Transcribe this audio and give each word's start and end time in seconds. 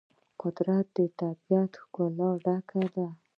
قدرت 0.41 0.85
د 0.97 0.99
طبیعت 1.19 1.71
له 1.75 1.79
ښکلا 1.83 2.29
ډک 2.43 2.67
دی. 2.93 3.07